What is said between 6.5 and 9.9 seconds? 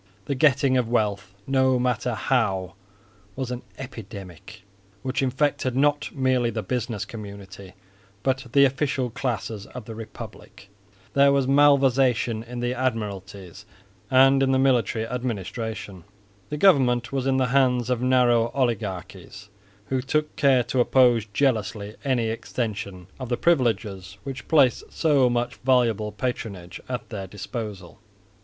business community, but the official classes of